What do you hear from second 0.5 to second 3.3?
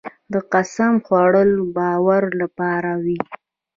قسم خوړل د باور لپاره وي.